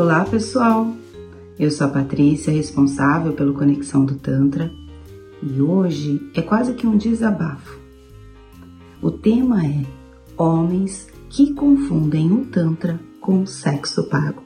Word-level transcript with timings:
Olá 0.00 0.24
pessoal, 0.24 0.96
eu 1.58 1.70
sou 1.70 1.86
a 1.86 1.90
Patrícia, 1.90 2.50
responsável 2.50 3.34
pelo 3.34 3.52
Conexão 3.52 4.02
do 4.02 4.14
Tantra 4.14 4.72
e 5.42 5.60
hoje 5.60 6.26
é 6.34 6.40
quase 6.40 6.72
que 6.72 6.86
um 6.86 6.96
desabafo. 6.96 7.78
O 9.02 9.10
tema 9.10 9.62
é 9.62 9.84
Homens 10.38 11.06
que 11.28 11.52
confundem 11.52 12.32
o 12.32 12.46
Tantra 12.46 12.98
com 13.20 13.44
sexo 13.44 14.08
pago. 14.08 14.42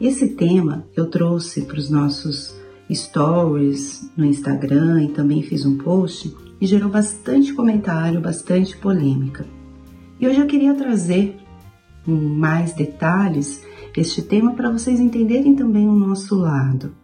Esse 0.00 0.30
tema 0.30 0.84
eu 0.96 1.06
trouxe 1.06 1.60
para 1.62 1.78
os 1.78 1.88
nossos 1.88 2.52
stories 2.92 4.10
no 4.16 4.24
Instagram 4.24 5.04
e 5.04 5.12
também 5.12 5.44
fiz 5.44 5.64
um 5.64 5.78
post 5.78 6.36
e 6.60 6.66
gerou 6.66 6.90
bastante 6.90 7.54
comentário, 7.54 8.20
bastante 8.20 8.76
polêmica. 8.76 9.46
E 10.18 10.26
hoje 10.26 10.40
eu 10.40 10.46
queria 10.46 10.74
trazer 10.74 11.36
mais 12.06 12.72
detalhes 12.72 13.62
este 13.96 14.22
tema 14.22 14.54
para 14.54 14.70
vocês 14.70 14.98
entenderem 14.98 15.54
também 15.54 15.86
o 15.86 15.92
nosso 15.92 16.34
lado 16.34 17.02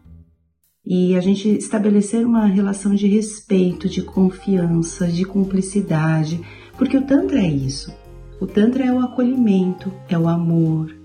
e 0.91 1.15
a 1.17 1.21
gente 1.21 1.51
estabelecer 1.51 2.25
uma 2.27 2.47
relação 2.47 2.95
de 2.95 3.07
respeito, 3.07 3.91
de 3.91 4.01
confiança, 4.01 5.07
de 5.07 5.23
cumplicidade, 5.23 6.41
porque 6.79 6.97
o 6.97 7.05
Tantra 7.05 7.41
é 7.41 7.47
isso. 7.47 7.95
O 8.41 8.47
Tantra 8.47 8.87
é 8.87 8.91
o 8.91 9.01
acolhimento, 9.01 9.93
é 10.09 10.19
o 10.19 10.27
amor. 10.27 10.97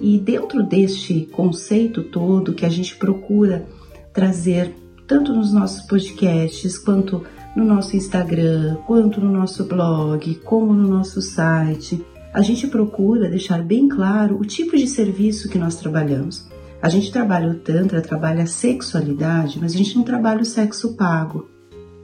E 0.00 0.18
dentro 0.18 0.62
deste 0.62 1.26
conceito 1.32 2.04
todo 2.04 2.54
que 2.54 2.64
a 2.64 2.68
gente 2.68 2.94
procura 2.94 3.66
trazer, 4.12 4.72
tanto 5.04 5.32
nos 5.32 5.52
nossos 5.52 5.84
podcasts, 5.84 6.78
quanto 6.78 7.24
no 7.56 7.64
nosso 7.64 7.96
Instagram, 7.96 8.76
quanto 8.86 9.20
no 9.20 9.32
nosso 9.32 9.64
blog, 9.64 10.32
como 10.44 10.72
no 10.72 10.86
nosso 10.86 11.20
site, 11.20 12.04
a 12.34 12.42
gente 12.42 12.66
procura 12.66 13.30
deixar 13.30 13.62
bem 13.62 13.88
claro 13.88 14.36
o 14.36 14.44
tipo 14.44 14.76
de 14.76 14.88
serviço 14.88 15.48
que 15.48 15.56
nós 15.56 15.76
trabalhamos. 15.76 16.48
A 16.82 16.88
gente 16.88 17.12
trabalha 17.12 17.48
o 17.48 17.54
Tantra, 17.54 18.02
trabalha 18.02 18.42
a 18.42 18.46
sexualidade, 18.46 19.60
mas 19.60 19.72
a 19.72 19.78
gente 19.78 19.94
não 19.96 20.02
trabalha 20.02 20.42
o 20.42 20.44
sexo 20.44 20.96
pago. 20.96 21.48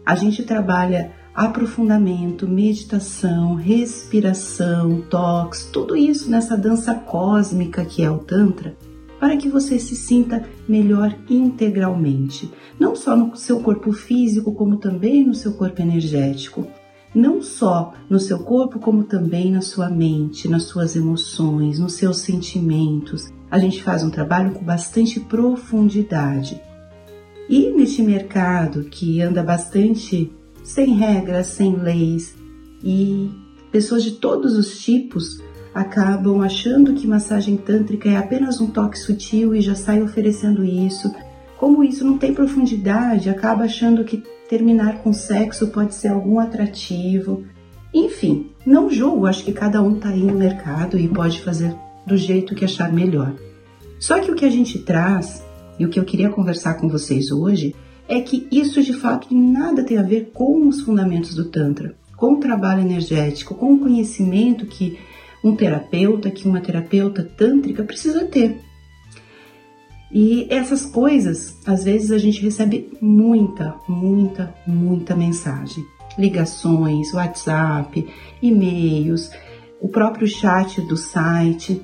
A 0.06 0.14
gente 0.14 0.44
trabalha 0.44 1.10
aprofundamento, 1.34 2.46
meditação, 2.46 3.56
respiração, 3.56 5.02
toques, 5.10 5.64
tudo 5.64 5.96
isso 5.96 6.30
nessa 6.30 6.56
dança 6.56 6.94
cósmica 6.94 7.84
que 7.84 8.04
é 8.04 8.10
o 8.10 8.18
Tantra, 8.18 8.76
para 9.18 9.36
que 9.36 9.48
você 9.48 9.80
se 9.80 9.96
sinta 9.96 10.44
melhor 10.68 11.12
integralmente, 11.28 12.52
não 12.78 12.94
só 12.94 13.16
no 13.16 13.36
seu 13.36 13.60
corpo 13.60 13.92
físico, 13.92 14.54
como 14.54 14.76
também 14.76 15.26
no 15.26 15.34
seu 15.34 15.54
corpo 15.54 15.82
energético 15.82 16.68
não 17.14 17.42
só 17.42 17.94
no 18.08 18.18
seu 18.18 18.38
corpo, 18.40 18.78
como 18.78 19.04
também 19.04 19.50
na 19.50 19.60
sua 19.60 19.90
mente, 19.90 20.48
nas 20.48 20.64
suas 20.64 20.94
emoções, 20.94 21.78
nos 21.78 21.94
seus 21.94 22.18
sentimentos. 22.18 23.28
A 23.50 23.58
gente 23.58 23.82
faz 23.82 24.04
um 24.04 24.10
trabalho 24.10 24.52
com 24.52 24.64
bastante 24.64 25.18
profundidade. 25.18 26.60
E 27.48 27.70
neste 27.70 28.00
mercado 28.02 28.84
que 28.84 29.20
anda 29.20 29.42
bastante 29.42 30.32
sem 30.62 30.94
regras, 30.94 31.48
sem 31.48 31.74
leis, 31.74 32.36
e 32.82 33.28
pessoas 33.72 34.04
de 34.04 34.12
todos 34.12 34.56
os 34.56 34.80
tipos 34.80 35.42
acabam 35.74 36.40
achando 36.42 36.94
que 36.94 37.06
massagem 37.06 37.56
tântrica 37.56 38.08
é 38.08 38.16
apenas 38.16 38.60
um 38.60 38.68
toque 38.68 38.98
sutil 38.98 39.54
e 39.54 39.60
já 39.60 39.74
sai 39.74 40.02
oferecendo 40.02 40.64
isso. 40.64 41.12
Como 41.58 41.84
isso 41.84 42.04
não 42.04 42.16
tem 42.18 42.32
profundidade, 42.32 43.28
acaba 43.28 43.64
achando 43.64 44.04
que 44.04 44.22
terminar 44.50 44.98
com 44.98 45.12
sexo 45.12 45.68
pode 45.68 45.94
ser 45.94 46.08
algum 46.08 46.40
atrativo. 46.40 47.44
Enfim, 47.94 48.50
não 48.66 48.90
julgo, 48.90 49.26
acho 49.26 49.44
que 49.44 49.52
cada 49.52 49.80
um 49.80 49.94
está 49.94 50.08
aí 50.08 50.24
no 50.24 50.34
mercado 50.34 50.98
e 50.98 51.06
pode 51.06 51.40
fazer 51.40 51.72
do 52.04 52.16
jeito 52.16 52.56
que 52.56 52.64
achar 52.64 52.92
melhor. 52.92 53.32
Só 54.00 54.18
que 54.18 54.28
o 54.28 54.34
que 54.34 54.44
a 54.44 54.50
gente 54.50 54.80
traz 54.80 55.46
e 55.78 55.86
o 55.86 55.88
que 55.88 56.00
eu 56.00 56.04
queria 56.04 56.30
conversar 56.30 56.74
com 56.74 56.88
vocês 56.88 57.30
hoje 57.30 57.76
é 58.08 58.20
que 58.20 58.48
isso 58.50 58.82
de 58.82 58.92
fato 58.92 59.32
nada 59.32 59.84
tem 59.84 59.98
a 59.98 60.02
ver 60.02 60.32
com 60.34 60.66
os 60.66 60.80
fundamentos 60.80 61.32
do 61.36 61.44
Tantra, 61.44 61.94
com 62.16 62.34
o 62.34 62.40
trabalho 62.40 62.80
energético, 62.80 63.54
com 63.54 63.74
o 63.74 63.78
conhecimento 63.78 64.66
que 64.66 64.98
um 65.44 65.54
terapeuta, 65.54 66.28
que 66.28 66.48
uma 66.48 66.60
terapeuta 66.60 67.22
tântrica 67.22 67.84
precisa 67.84 68.24
ter. 68.24 68.58
E 70.12 70.46
essas 70.50 70.84
coisas, 70.84 71.56
às 71.64 71.84
vezes 71.84 72.10
a 72.10 72.18
gente 72.18 72.42
recebe 72.42 72.92
muita, 73.00 73.76
muita, 73.86 74.52
muita 74.66 75.14
mensagem. 75.14 75.84
Ligações, 76.18 77.14
WhatsApp, 77.14 78.08
e-mails, 78.42 79.30
o 79.80 79.88
próprio 79.88 80.26
chat 80.26 80.80
do 80.82 80.96
site, 80.96 81.80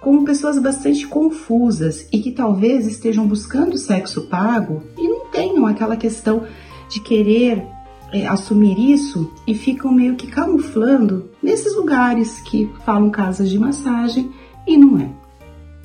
com 0.00 0.24
pessoas 0.24 0.58
bastante 0.58 1.06
confusas 1.06 2.06
e 2.12 2.18
que 2.18 2.32
talvez 2.32 2.86
estejam 2.86 3.26
buscando 3.26 3.78
sexo 3.78 4.28
pago 4.28 4.82
e 4.96 5.08
não 5.08 5.26
tenham 5.26 5.66
aquela 5.66 5.96
questão 5.96 6.44
de 6.88 7.00
querer 7.00 7.64
é, 8.12 8.26
assumir 8.26 8.78
isso 8.78 9.32
e 9.46 9.54
ficam 9.54 9.92
meio 9.92 10.16
que 10.16 10.26
camuflando 10.26 11.30
nesses 11.42 11.76
lugares 11.76 12.40
que 12.40 12.70
falam 12.84 13.10
casas 13.10 13.50
de 13.50 13.58
massagem 13.58 14.30
e 14.66 14.76
não 14.76 14.98
é. 14.98 15.27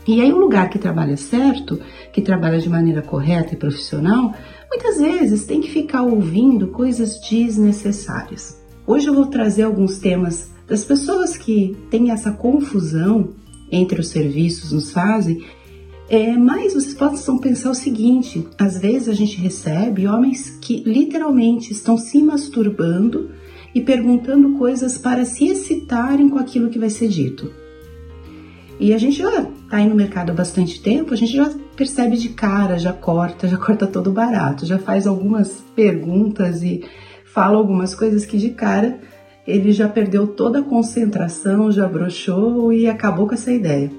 E 0.05 0.19
aí, 0.19 0.33
um 0.33 0.39
lugar 0.39 0.69
que 0.69 0.77
trabalha 0.77 1.15
certo, 1.15 1.79
que 2.11 2.21
trabalha 2.21 2.59
de 2.59 2.69
maneira 2.69 3.01
correta 3.01 3.53
e 3.53 3.57
profissional, 3.57 4.33
muitas 4.69 4.99
vezes 4.99 5.45
tem 5.45 5.61
que 5.61 5.71
ficar 5.71 6.01
ouvindo 6.03 6.67
coisas 6.67 7.19
desnecessárias. 7.21 8.61
Hoje 8.85 9.07
eu 9.07 9.13
vou 9.13 9.27
trazer 9.27 9.63
alguns 9.63 9.99
temas 9.99 10.51
das 10.67 10.83
pessoas 10.83 11.37
que 11.37 11.77
têm 11.89 12.11
essa 12.11 12.31
confusão 12.31 13.29
entre 13.71 14.01
os 14.01 14.09
serviços 14.09 14.71
nos 14.71 14.91
fazem, 14.91 15.41
é, 16.09 16.35
mas 16.37 16.73
vocês 16.73 16.93
possam 16.93 17.37
pensar 17.37 17.71
o 17.71 17.75
seguinte: 17.75 18.45
às 18.59 18.77
vezes 18.77 19.07
a 19.07 19.13
gente 19.13 19.37
recebe 19.37 20.05
homens 20.05 20.49
que 20.61 20.83
literalmente 20.83 21.71
estão 21.71 21.97
se 21.97 22.21
masturbando 22.21 23.31
e 23.73 23.81
perguntando 23.81 24.57
coisas 24.57 24.97
para 24.97 25.25
se 25.25 25.47
excitarem 25.47 26.29
com 26.29 26.37
aquilo 26.37 26.69
que 26.69 26.77
vai 26.77 26.89
ser 26.89 27.07
dito. 27.07 27.62
E 28.79 28.93
a 28.93 28.97
gente 28.97 29.17
já 29.17 29.29
está 29.41 29.77
aí 29.77 29.87
no 29.87 29.95
mercado 29.95 30.31
há 30.31 30.35
bastante 30.35 30.81
tempo, 30.81 31.13
a 31.13 31.17
gente 31.17 31.35
já 31.35 31.49
percebe 31.75 32.17
de 32.17 32.29
cara, 32.29 32.77
já 32.77 32.91
corta, 32.91 33.47
já 33.47 33.57
corta 33.57 33.87
todo 33.87 34.11
barato, 34.11 34.65
já 34.65 34.77
faz 34.77 35.07
algumas 35.07 35.63
perguntas 35.75 36.63
e 36.63 36.83
fala 37.25 37.57
algumas 37.57 37.95
coisas 37.95 38.25
que 38.25 38.37
de 38.37 38.51
cara 38.51 38.99
ele 39.45 39.71
já 39.71 39.89
perdeu 39.89 40.27
toda 40.27 40.59
a 40.59 40.63
concentração, 40.63 41.71
já 41.71 41.87
broxou 41.87 42.71
e 42.71 42.87
acabou 42.87 43.27
com 43.27 43.33
essa 43.33 43.51
ideia. 43.51 43.91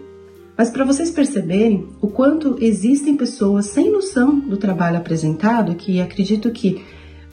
Mas 0.57 0.71
para 0.71 0.85
vocês 0.85 1.11
perceberem 1.11 1.89
o 2.01 2.09
quanto 2.09 2.56
existem 2.61 3.17
pessoas 3.17 3.67
sem 3.67 3.91
noção 3.91 4.39
do 4.39 4.56
trabalho 4.56 4.97
apresentado, 4.97 5.75
que 5.75 6.01
acredito 6.01 6.51
que 6.51 6.83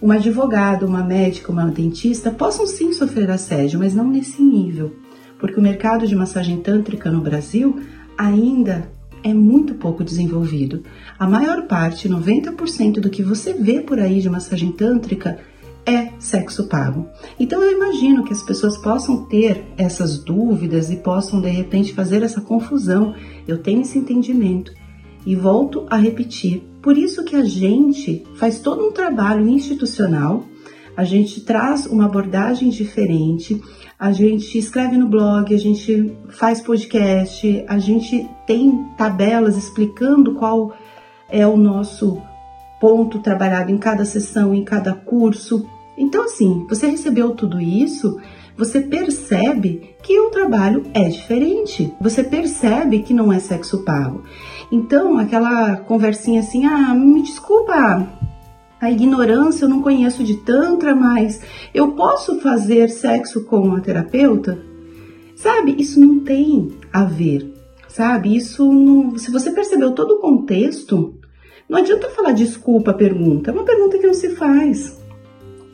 uma 0.02 0.16
advogada, 0.16 0.86
uma 0.86 1.04
médica, 1.04 1.52
uma 1.52 1.66
dentista 1.68 2.32
possam 2.32 2.66
sim 2.66 2.92
sofrer 2.92 3.30
assédio, 3.30 3.80
mas 3.80 3.94
não 3.94 4.08
nesse 4.08 4.42
nível 4.42 5.01
porque 5.42 5.60
o 5.60 5.64
mercado 5.64 6.08
de 6.08 6.16
massagem 6.16 6.62
tântrica 6.62 7.12
no 7.12 7.20
Brasil 7.20 7.82
ainda 8.18 8.88
é 9.24 9.34
muito 9.34 9.74
pouco 9.76 10.04
desenvolvido. 10.04 10.84
A 11.18 11.28
maior 11.28 11.68
parte, 11.68 12.08
90% 12.08 13.00
do 13.00 13.10
que 13.10 13.24
você 13.24 13.54
vê 13.54 13.82
por 13.82 14.00
aí 14.00 14.22
de 14.22 14.30
massagem 14.30 14.72
tântrica 14.72 15.40
é 15.86 16.12
sexo 16.20 16.68
pago. 16.68 17.08
Então 17.40 17.62
eu 17.62 17.72
imagino 17.72 18.24
que 18.24 18.34
as 18.34 18.44
pessoas 18.44 18.78
possam 18.78 19.26
ter 19.26 19.64
essas 19.78 20.24
dúvidas 20.24 20.92
e 20.92 20.98
possam 20.98 21.42
de 21.42 21.50
repente 21.50 21.94
fazer 21.94 22.22
essa 22.22 22.40
confusão. 22.40 23.16
Eu 23.48 23.58
tenho 23.58 23.82
esse 23.82 23.98
entendimento 23.98 24.72
e 25.26 25.36
volto 25.36 25.86
a 25.90 25.98
repetir. 25.98 26.64
Por 26.82 26.98
isso 26.98 27.24
que 27.24 27.36
a 27.36 27.44
gente 27.44 28.24
faz 28.36 28.60
todo 28.60 28.86
um 28.86 28.92
trabalho 28.92 29.48
institucional, 29.48 30.46
a 30.96 31.04
gente 31.04 31.42
traz 31.42 31.86
uma 31.86 32.06
abordagem 32.06 32.70
diferente, 32.70 33.62
a 33.98 34.12
gente 34.12 34.58
escreve 34.58 34.98
no 34.98 35.08
blog, 35.08 35.54
a 35.54 35.58
gente 35.58 36.16
faz 36.30 36.62
podcast, 36.62 37.64
a 37.68 37.78
gente 37.78 38.28
tem 38.46 38.86
tabelas 38.98 39.58
explicando 39.58 40.36
qual 40.36 40.74
é 41.30 41.46
o 41.46 41.56
nosso 41.56 42.22
ponto 42.80 43.20
trabalhado 43.20 43.72
em 43.72 43.78
cada 43.78 44.04
sessão, 44.04 44.54
em 44.54 44.64
cada 44.64 44.94
curso. 44.94 45.66
Então, 45.98 46.24
assim, 46.24 46.66
você 46.68 46.88
recebeu 46.88 47.32
tudo 47.36 47.60
isso, 47.60 48.18
você 48.58 48.82
percebe 48.82 49.96
que 50.04 50.20
o 50.20 50.30
trabalho 50.30 50.84
é 50.94 51.08
diferente. 51.08 51.94
Você 52.02 52.24
percebe 52.24 53.04
que 53.04 53.14
não 53.14 53.32
é 53.32 53.40
sexo 53.40 53.84
pago. 53.84 54.24
Então, 54.72 55.18
aquela 55.18 55.78
conversinha 55.78 56.42
assim, 56.42 56.66
ah, 56.66 56.94
me 56.94 57.22
desculpa, 57.22 58.08
a 58.82 58.90
ignorância, 58.90 59.66
eu 59.66 59.70
não 59.70 59.84
conheço 59.84 60.24
de 60.24 60.38
Tantra, 60.38 60.96
mas 60.96 61.40
eu 61.72 61.92
posso 61.92 62.40
fazer 62.40 62.90
sexo 62.90 63.44
com 63.44 63.60
uma 63.60 63.80
terapeuta? 63.80 64.58
Sabe, 65.36 65.76
isso 65.78 66.00
não 66.00 66.22
tem 66.22 66.72
a 66.92 67.04
ver, 67.04 67.54
sabe? 67.88 68.36
Isso 68.36 68.66
não. 68.74 69.20
Se 69.20 69.30
você 69.30 69.52
percebeu 69.52 69.92
todo 69.92 70.16
o 70.16 70.20
contexto, 70.20 71.14
não 71.70 71.78
adianta 71.78 72.10
falar 72.10 72.32
desculpa 72.32 72.90
a 72.90 72.96
pergunta, 72.96 73.52
é 73.52 73.54
uma 73.54 73.64
pergunta 73.64 74.00
que 74.00 74.08
não 74.08 74.16
se 74.16 74.32
faz. 74.32 75.00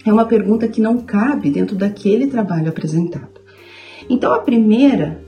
É 0.06 0.12
uma 0.12 0.26
pergunta 0.26 0.68
que 0.68 0.82
não 0.82 1.00
cabe 1.00 1.50
dentro 1.50 1.76
daquele 1.76 2.28
trabalho 2.28 2.70
apresentado. 2.70 3.42
Então, 4.10 4.34
a 4.34 4.40
primeira 4.40 5.22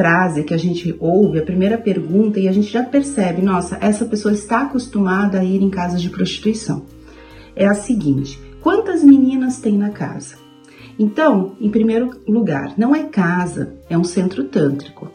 frase 0.00 0.44
que 0.44 0.54
a 0.54 0.56
gente 0.56 0.96
ouve, 0.98 1.38
a 1.38 1.44
primeira 1.44 1.76
pergunta, 1.76 2.40
e 2.40 2.48
a 2.48 2.52
gente 2.52 2.72
já 2.72 2.82
percebe, 2.82 3.42
nossa, 3.42 3.76
essa 3.82 4.06
pessoa 4.06 4.32
está 4.32 4.62
acostumada 4.62 5.40
a 5.40 5.44
ir 5.44 5.60
em 5.60 5.68
casas 5.68 6.00
de 6.00 6.08
prostituição. 6.08 6.86
É 7.54 7.66
a 7.66 7.74
seguinte: 7.74 8.40
quantas 8.62 9.04
meninas 9.04 9.58
tem 9.58 9.76
na 9.76 9.90
casa? 9.90 10.36
Então, 10.98 11.52
em 11.60 11.68
primeiro 11.68 12.18
lugar, 12.26 12.72
não 12.78 12.96
é 12.96 13.04
casa, 13.04 13.74
é 13.90 13.98
um 13.98 14.04
centro 14.04 14.44
tântrico. 14.44 15.10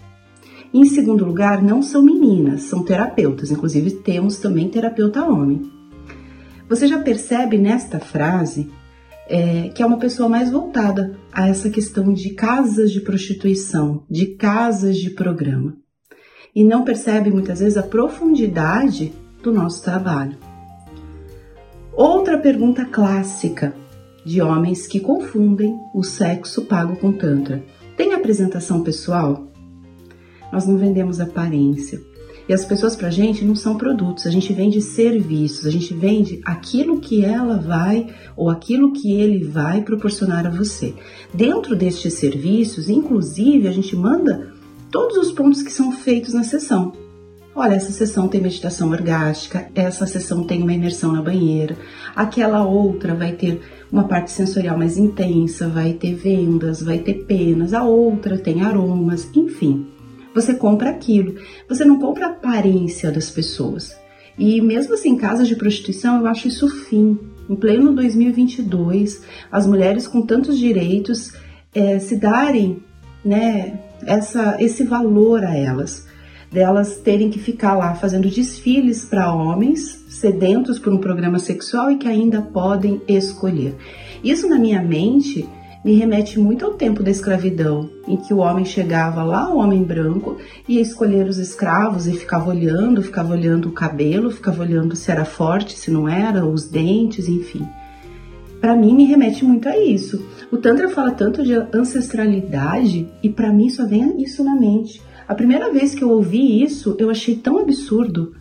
Em 0.71 0.85
segundo 0.85 1.25
lugar, 1.25 1.63
não 1.63 1.81
são 1.81 2.03
meninas, 2.03 2.61
são 2.63 2.83
terapeutas, 2.83 3.49
inclusive 3.49 3.89
temos 3.89 4.37
também 4.37 4.69
terapeuta 4.69 5.25
homem. 5.25 5.63
Você 6.69 6.85
já 6.85 6.99
percebe 6.99 7.57
nesta 7.57 7.99
frase 7.99 8.69
é, 9.27 9.69
que 9.69 9.81
é 9.81 9.85
uma 9.85 9.97
pessoa 9.97 10.29
mais 10.29 10.51
voltada 10.51 11.17
a 11.31 11.47
essa 11.47 11.69
questão 11.69 12.13
de 12.13 12.31
casas 12.31 12.91
de 12.91 13.01
prostituição, 13.01 14.03
de 14.09 14.35
casas 14.35 14.97
de 14.97 15.09
programa. 15.09 15.75
E 16.53 16.63
não 16.63 16.83
percebe 16.83 17.29
muitas 17.31 17.59
vezes 17.59 17.77
a 17.77 17.83
profundidade 17.83 19.13
do 19.43 19.51
nosso 19.51 19.83
trabalho. 19.83 20.37
Outra 21.93 22.37
pergunta 22.37 22.85
clássica 22.85 23.75
de 24.25 24.41
homens 24.41 24.87
que 24.87 24.99
confundem 24.99 25.77
o 25.93 26.03
sexo 26.03 26.65
pago 26.65 26.95
com 26.95 27.11
Tantra: 27.11 27.63
tem 27.95 28.13
apresentação 28.13 28.83
pessoal? 28.83 29.51
Nós 30.51 30.65
não 30.65 30.77
vendemos 30.77 31.19
aparência. 31.19 31.99
E 32.47 32.53
as 32.53 32.63
pessoas 32.63 32.95
pra 32.95 33.09
gente 33.09 33.43
não 33.43 33.55
são 33.55 33.75
produtos, 33.75 34.27
a 34.27 34.29
gente 34.29 34.53
vende 34.53 34.79
serviços, 34.79 35.65
a 35.65 35.71
gente 35.71 35.93
vende 35.93 36.39
aquilo 36.45 36.99
que 36.99 37.25
ela 37.25 37.57
vai 37.57 38.07
ou 38.37 38.49
aquilo 38.49 38.93
que 38.93 39.11
ele 39.11 39.43
vai 39.43 39.81
proporcionar 39.81 40.45
a 40.45 40.51
você. 40.51 40.93
Dentro 41.33 41.75
destes 41.75 42.13
serviços, 42.13 42.87
inclusive, 42.87 43.67
a 43.67 43.71
gente 43.71 43.95
manda 43.95 44.53
todos 44.91 45.17
os 45.17 45.31
pontos 45.31 45.63
que 45.63 45.71
são 45.71 45.91
feitos 45.91 46.33
na 46.33 46.43
sessão. 46.43 46.93
Olha, 47.55 47.75
essa 47.75 47.91
sessão 47.91 48.27
tem 48.27 48.41
meditação 48.41 48.91
orgástica, 48.91 49.69
essa 49.73 50.05
sessão 50.05 50.43
tem 50.43 50.61
uma 50.61 50.73
imersão 50.73 51.13
na 51.13 51.21
banheira, 51.21 51.77
aquela 52.13 52.65
outra 52.65 53.15
vai 53.15 53.31
ter 53.31 53.61
uma 53.89 54.03
parte 54.03 54.29
sensorial 54.29 54.77
mais 54.77 54.97
intensa, 54.97 55.69
vai 55.69 55.93
ter 55.93 56.13
vendas, 56.13 56.83
vai 56.83 56.99
ter 56.99 57.23
penas, 57.25 57.73
a 57.73 57.81
outra 57.81 58.37
tem 58.37 58.61
aromas, 58.61 59.29
enfim. 59.33 59.94
Você 60.35 60.53
compra 60.53 60.89
aquilo. 60.89 61.35
Você 61.67 61.85
não 61.85 61.97
compra 61.97 62.27
a 62.27 62.31
aparência 62.31 63.09
das 63.09 63.31
pessoas. 63.31 63.95
E 64.37 64.61
mesmo 64.61 64.93
assim, 64.93 65.11
em 65.11 65.17
casas 65.17 65.47
de 65.47 65.55
prostituição, 65.55 66.19
eu 66.19 66.27
acho 66.27 66.47
isso 66.49 66.67
fim. 66.67 67.17
Em 67.49 67.55
pleno 67.55 67.93
2022, 67.93 69.21
as 69.51 69.65
mulheres 69.65 70.07
com 70.07 70.21
tantos 70.21 70.57
direitos 70.57 71.31
é, 71.73 71.99
se 71.99 72.17
darem 72.17 72.83
né, 73.23 73.79
essa, 74.05 74.57
esse 74.59 74.83
valor 74.83 75.43
a 75.43 75.55
elas, 75.55 76.05
delas 76.51 76.97
terem 76.97 77.29
que 77.29 77.39
ficar 77.39 77.75
lá 77.75 77.93
fazendo 77.95 78.29
desfiles 78.29 79.05
para 79.05 79.33
homens 79.33 80.05
sedentos 80.09 80.79
por 80.79 80.93
um 80.93 80.97
programa 80.97 81.39
sexual 81.39 81.91
e 81.91 81.97
que 81.97 82.07
ainda 82.07 82.41
podem 82.41 83.01
escolher. 83.07 83.75
Isso 84.23 84.49
na 84.49 84.57
minha 84.57 84.81
mente 84.81 85.47
me 85.85 85.93
remete 85.93 86.39
muito 86.39 86.65
ao 86.65 86.73
tempo 86.73 87.03
da 87.03 87.11
escravidão, 87.11 87.87
em 88.07 88.17
que 88.17 88.33
o 88.33 88.39
homem 88.39 88.65
chegava 88.65 89.21
lá, 89.21 89.53
o 89.53 89.59
homem 89.59 89.83
branco, 89.83 90.35
ia 90.67 90.81
escolher 90.81 91.27
os 91.27 91.37
escravos 91.37 92.07
e 92.07 92.13
ficava 92.13 92.49
olhando, 92.49 93.03
ficava 93.03 93.33
olhando 93.33 93.69
o 93.69 93.71
cabelo, 93.71 94.31
ficava 94.31 94.63
olhando 94.63 94.95
se 94.95 95.11
era 95.11 95.23
forte, 95.23 95.77
se 95.77 95.91
não 95.91 96.09
era, 96.09 96.43
os 96.43 96.67
dentes, 96.67 97.27
enfim. 97.27 97.67
Para 98.59 98.75
mim 98.75 98.95
me 98.95 99.05
remete 99.05 99.45
muito 99.45 99.69
a 99.69 99.77
isso. 99.77 100.25
O 100.51 100.57
Tantra 100.57 100.89
fala 100.89 101.11
tanto 101.11 101.43
de 101.43 101.53
ancestralidade 101.53 103.07
e 103.21 103.29
para 103.29 103.53
mim 103.53 103.69
só 103.69 103.85
vem 103.85 104.23
isso 104.23 104.43
na 104.43 104.55
mente. 104.55 104.99
A 105.27 105.35
primeira 105.35 105.71
vez 105.71 105.93
que 105.93 106.03
eu 106.03 106.09
ouvi 106.09 106.63
isso, 106.63 106.95
eu 106.97 107.11
achei 107.11 107.35
tão 107.35 107.59
absurdo, 107.59 108.33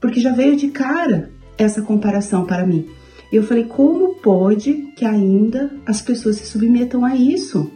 porque 0.00 0.20
já 0.20 0.32
veio 0.32 0.54
de 0.54 0.68
cara 0.68 1.30
essa 1.58 1.82
comparação 1.82 2.44
para 2.44 2.64
mim. 2.64 2.88
Eu 3.30 3.42
falei, 3.42 3.64
como 3.64 4.14
pode 4.14 4.92
que 4.96 5.04
ainda 5.04 5.70
as 5.86 6.00
pessoas 6.00 6.36
se 6.36 6.46
submetam 6.46 7.04
a 7.04 7.14
isso 7.14 7.70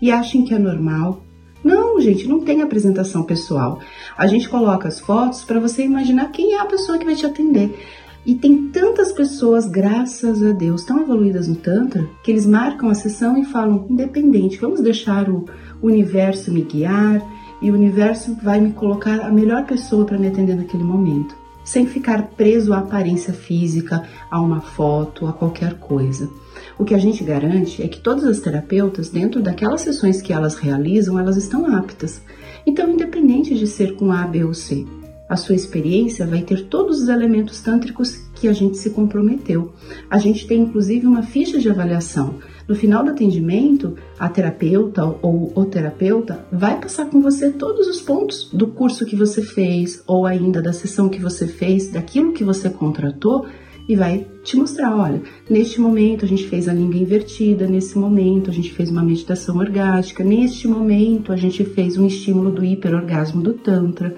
e 0.00 0.10
achem 0.10 0.44
que 0.44 0.54
é 0.54 0.58
normal? 0.58 1.22
Não, 1.64 2.00
gente, 2.00 2.28
não 2.28 2.40
tem 2.40 2.62
apresentação 2.62 3.22
pessoal. 3.22 3.80
A 4.16 4.26
gente 4.26 4.48
coloca 4.48 4.88
as 4.88 5.00
fotos 5.00 5.42
para 5.44 5.60
você 5.60 5.82
imaginar 5.82 6.30
quem 6.30 6.54
é 6.54 6.60
a 6.60 6.66
pessoa 6.66 6.98
que 6.98 7.04
vai 7.04 7.14
te 7.14 7.26
atender. 7.26 7.78
E 8.24 8.34
tem 8.34 8.68
tantas 8.68 9.12
pessoas, 9.12 9.66
graças 9.66 10.42
a 10.42 10.52
Deus, 10.52 10.84
tão 10.84 11.00
evoluídas 11.00 11.48
no 11.48 11.56
Tantra, 11.56 12.06
que 12.22 12.30
eles 12.30 12.44
marcam 12.44 12.90
a 12.90 12.94
sessão 12.94 13.38
e 13.38 13.46
falam: 13.46 13.86
independente, 13.88 14.58
vamos 14.58 14.82
deixar 14.82 15.30
o 15.30 15.46
universo 15.82 16.52
me 16.52 16.62
guiar 16.62 17.22
e 17.62 17.70
o 17.70 17.74
universo 17.74 18.36
vai 18.42 18.60
me 18.60 18.72
colocar 18.72 19.20
a 19.20 19.30
melhor 19.30 19.64
pessoa 19.64 20.04
para 20.04 20.18
me 20.18 20.28
atender 20.28 20.54
naquele 20.54 20.84
momento 20.84 21.39
sem 21.70 21.86
ficar 21.86 22.30
preso 22.30 22.72
à 22.72 22.78
aparência 22.78 23.32
física, 23.32 24.04
a 24.28 24.40
uma 24.40 24.60
foto, 24.60 25.28
a 25.28 25.32
qualquer 25.32 25.74
coisa. 25.74 26.28
O 26.76 26.84
que 26.84 26.96
a 26.96 26.98
gente 26.98 27.22
garante 27.22 27.80
é 27.80 27.86
que 27.86 28.00
todas 28.00 28.24
as 28.24 28.40
terapeutas, 28.40 29.08
dentro 29.08 29.40
daquelas 29.40 29.82
sessões 29.82 30.20
que 30.20 30.32
elas 30.32 30.56
realizam, 30.56 31.16
elas 31.16 31.36
estão 31.36 31.72
aptas. 31.72 32.20
Então, 32.66 32.90
independente 32.90 33.54
de 33.54 33.68
ser 33.68 33.94
com 33.94 34.10
A, 34.10 34.26
B 34.26 34.42
ou 34.42 34.52
C, 34.52 34.84
a 35.28 35.36
sua 35.36 35.54
experiência 35.54 36.26
vai 36.26 36.42
ter 36.42 36.64
todos 36.64 37.02
os 37.02 37.08
elementos 37.08 37.60
tântricos 37.60 38.16
que 38.34 38.48
a 38.48 38.52
gente 38.52 38.76
se 38.76 38.90
comprometeu. 38.90 39.72
A 40.10 40.18
gente 40.18 40.48
tem 40.48 40.62
inclusive 40.62 41.06
uma 41.06 41.22
ficha 41.22 41.60
de 41.60 41.70
avaliação. 41.70 42.34
No 42.70 42.76
final 42.76 43.02
do 43.02 43.10
atendimento, 43.10 43.96
a 44.16 44.28
terapeuta 44.28 45.04
ou 45.04 45.52
o 45.56 45.64
terapeuta 45.64 46.46
vai 46.52 46.80
passar 46.80 47.06
com 47.06 47.20
você 47.20 47.50
todos 47.50 47.88
os 47.88 48.00
pontos 48.00 48.48
do 48.52 48.68
curso 48.68 49.04
que 49.04 49.16
você 49.16 49.42
fez 49.42 50.04
ou 50.06 50.24
ainda 50.24 50.62
da 50.62 50.72
sessão 50.72 51.08
que 51.08 51.20
você 51.20 51.48
fez, 51.48 51.90
daquilo 51.90 52.32
que 52.32 52.44
você 52.44 52.70
contratou 52.70 53.44
e 53.88 53.96
vai 53.96 54.24
te 54.44 54.56
mostrar, 54.56 54.96
olha, 54.96 55.20
neste 55.50 55.80
momento 55.80 56.24
a 56.24 56.28
gente 56.28 56.46
fez 56.46 56.68
a 56.68 56.72
língua 56.72 56.94
invertida, 56.94 57.66
nesse 57.66 57.98
momento 57.98 58.50
a 58.50 58.54
gente 58.54 58.72
fez 58.72 58.88
uma 58.88 59.02
meditação 59.02 59.56
orgástica, 59.56 60.22
neste 60.22 60.68
momento 60.68 61.32
a 61.32 61.36
gente 61.36 61.64
fez 61.64 61.98
um 61.98 62.06
estímulo 62.06 62.52
do 62.52 62.64
hiperorgasmo 62.64 63.42
do 63.42 63.52
tantra 63.52 64.14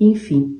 enfim. 0.00 0.58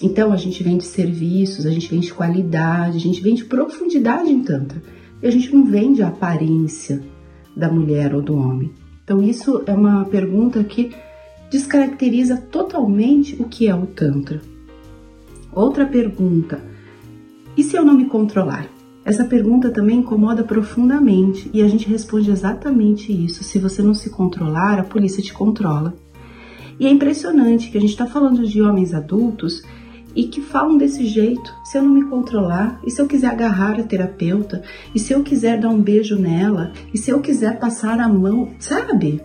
Então 0.00 0.32
a 0.32 0.36
gente 0.36 0.62
vende 0.62 0.84
serviços, 0.84 1.66
a 1.66 1.70
gente 1.72 1.90
vende 1.90 2.14
qualidade, 2.14 2.96
a 2.96 3.00
gente 3.00 3.20
vende 3.20 3.44
profundidade 3.44 4.30
em 4.30 4.40
Tantra. 4.44 4.80
E 5.22 5.26
a 5.26 5.30
gente 5.30 5.54
não 5.54 5.64
vende 5.64 6.02
a 6.02 6.08
aparência 6.08 7.02
da 7.56 7.70
mulher 7.70 8.14
ou 8.14 8.22
do 8.22 8.36
homem. 8.36 8.72
Então 9.02 9.22
isso 9.22 9.62
é 9.66 9.72
uma 9.72 10.04
pergunta 10.04 10.62
que 10.64 10.92
descaracteriza 11.50 12.36
totalmente 12.36 13.36
o 13.40 13.44
que 13.44 13.68
é 13.68 13.74
o 13.74 13.86
Tantra. 13.86 14.40
Outra 15.52 15.86
pergunta: 15.86 16.60
e 17.56 17.62
se 17.62 17.76
eu 17.76 17.84
não 17.84 17.94
me 17.94 18.06
controlar? 18.06 18.68
Essa 19.04 19.24
pergunta 19.24 19.70
também 19.70 20.00
incomoda 20.00 20.42
profundamente 20.42 21.48
e 21.54 21.62
a 21.62 21.68
gente 21.68 21.88
responde 21.88 22.30
exatamente 22.30 23.12
isso. 23.12 23.44
Se 23.44 23.58
você 23.58 23.80
não 23.80 23.94
se 23.94 24.10
controlar, 24.10 24.80
a 24.80 24.84
polícia 24.84 25.22
te 25.22 25.32
controla. 25.32 25.94
E 26.78 26.86
é 26.86 26.90
impressionante 26.90 27.70
que 27.70 27.78
a 27.78 27.80
gente 27.80 27.90
está 27.90 28.06
falando 28.06 28.46
de 28.46 28.60
homens 28.60 28.92
adultos 28.92 29.62
e 30.16 30.24
que 30.24 30.40
falam 30.40 30.78
desse 30.78 31.06
jeito. 31.06 31.54
Se 31.62 31.76
eu 31.76 31.82
não 31.82 31.90
me 31.90 32.04
controlar, 32.04 32.80
e 32.84 32.90
se 32.90 33.00
eu 33.00 33.06
quiser 33.06 33.28
agarrar 33.28 33.78
a 33.78 33.82
terapeuta, 33.84 34.62
e 34.94 34.98
se 34.98 35.12
eu 35.12 35.22
quiser 35.22 35.60
dar 35.60 35.68
um 35.68 35.80
beijo 35.80 36.18
nela, 36.18 36.72
e 36.92 36.98
se 36.98 37.10
eu 37.10 37.20
quiser 37.20 37.58
passar 37.60 38.00
a 38.00 38.08
mão, 38.08 38.48
sabe? 38.58 39.20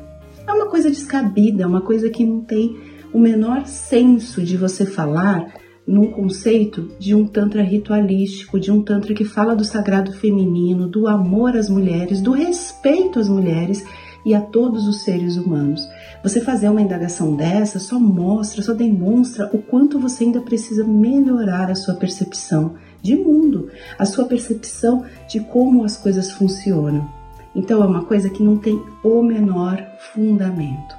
É 0.45 0.51
uma 0.51 0.67
coisa 0.67 0.89
descabida, 0.89 1.63
é 1.63 1.65
uma 1.67 1.81
coisa 1.81 2.09
que 2.09 2.25
não 2.25 2.41
tem 2.41 2.77
o 3.13 3.19
menor 3.19 3.65
senso 3.65 4.43
de 4.43 4.57
você 4.57 4.85
falar 4.85 5.53
num 5.87 6.11
conceito 6.11 6.91
de 6.99 7.15
um 7.15 7.25
tantra 7.25 7.63
ritualístico, 7.63 8.59
de 8.59 8.71
um 8.71 8.81
tantra 8.81 9.13
que 9.13 9.25
fala 9.25 9.55
do 9.55 9.65
sagrado 9.65 10.13
feminino, 10.13 10.87
do 10.87 11.07
amor 11.07 11.55
às 11.55 11.69
mulheres, 11.69 12.21
do 12.21 12.31
respeito 12.31 13.19
às 13.19 13.27
mulheres 13.27 13.83
e 14.25 14.35
a 14.35 14.41
todos 14.41 14.87
os 14.87 15.03
seres 15.03 15.35
humanos. 15.37 15.81
Você 16.23 16.39
fazer 16.39 16.69
uma 16.69 16.81
indagação 16.81 17.35
dessa 17.35 17.79
só 17.79 17.99
mostra, 17.99 18.61
só 18.61 18.73
demonstra 18.73 19.49
o 19.51 19.57
quanto 19.57 19.99
você 19.99 20.23
ainda 20.23 20.39
precisa 20.39 20.83
melhorar 20.83 21.71
a 21.71 21.75
sua 21.75 21.95
percepção 21.95 22.75
de 23.01 23.15
mundo, 23.15 23.69
a 23.97 24.05
sua 24.05 24.25
percepção 24.25 25.03
de 25.27 25.39
como 25.39 25.83
as 25.83 25.97
coisas 25.97 26.31
funcionam. 26.31 27.09
Então 27.55 27.81
é 27.83 27.85
uma 27.85 28.05
coisa 28.05 28.29
que 28.29 28.43
não 28.43 28.57
tem 28.57 28.81
o 29.03 29.23
menor 29.23 29.83
fundamento. 30.13 30.95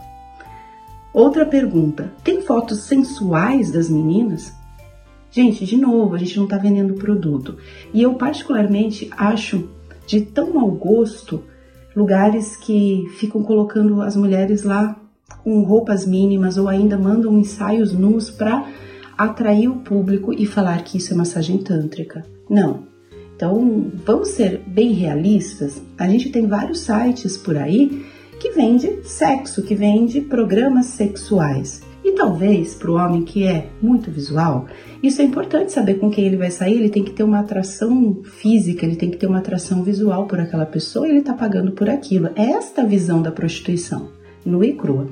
Outra 1.14 1.47
pergunta: 1.47 2.12
tem 2.25 2.43
fotos 2.43 2.85
sensuais 2.85 3.71
das 3.71 3.88
meninas? 3.88 4.52
Gente, 5.31 5.64
de 5.64 5.76
novo, 5.76 6.14
a 6.14 6.19
gente 6.19 6.37
não 6.37 6.45
está 6.45 6.59
vendendo 6.59 6.95
produto. 6.95 7.57
E 7.95 8.02
eu 8.02 8.14
particularmente 8.14 9.09
acho 9.17 9.69
de 10.07 10.21
tão 10.21 10.52
mau 10.52 10.71
gosto 10.71 11.45
lugares 11.95 12.57
que 12.57 13.07
ficam 13.19 13.43
colocando 13.43 14.02
as 14.02 14.17
mulheres 14.17 14.62
lá 14.62 14.99
com 15.42 15.62
roupas 15.62 16.06
mínimas 16.06 16.56
ou 16.56 16.68
ainda 16.68 16.99
mandam 16.99 17.38
ensaios 17.38 17.92
nus 17.92 18.30
para 18.30 18.66
atrair 19.16 19.68
o 19.68 19.76
público 19.76 20.32
e 20.32 20.46
falar 20.46 20.82
que 20.82 20.99
isso 20.99 21.12
é 21.12 21.16
massagem 21.16 21.58
tântrica. 21.58 22.25
Não. 22.49 22.84
Então, 23.34 23.90
vamos 24.04 24.28
ser 24.28 24.62
bem 24.66 24.92
realistas. 24.92 25.82
A 25.99 26.06
gente 26.08 26.30
tem 26.30 26.46
vários 26.46 26.80
sites 26.80 27.37
por 27.37 27.56
aí 27.56 28.04
que 28.38 28.50
vende 28.50 29.00
sexo, 29.04 29.62
que 29.62 29.75
vende 29.75 30.20
programas 30.20 30.87
sexuais. 30.87 31.82
E 32.04 32.12
talvez 32.12 32.75
para 32.75 32.90
o 32.90 32.96
homem 32.96 33.22
que 33.22 33.44
é 33.44 33.68
muito 33.80 34.11
visual, 34.11 34.66
isso 35.00 35.22
é 35.22 35.25
importante 35.25 35.70
saber 35.70 35.94
com 35.94 36.11
quem 36.11 36.25
ele 36.25 36.37
vai 36.37 36.50
sair. 36.50 36.75
Ele 36.75 36.88
tem 36.88 37.04
que 37.04 37.12
ter 37.12 37.22
uma 37.22 37.38
atração 37.38 38.20
física, 38.25 38.84
ele 38.84 38.96
tem 38.96 39.11
que 39.11 39.16
ter 39.16 39.26
uma 39.26 39.38
atração 39.38 39.84
visual 39.84 40.26
por 40.26 40.40
aquela 40.40 40.66
pessoa 40.66 41.06
e 41.06 41.11
ele 41.11 41.20
está 41.20 41.32
pagando 41.32 41.72
por 41.72 41.88
aquilo. 41.88 42.30
É 42.34 42.50
esta 42.50 42.82
a 42.82 42.87
visão 42.87 43.22
da 43.22 43.30
prostituição, 43.30 44.08
nua 44.44 44.66
e 44.66 44.75
crua. 44.75 45.08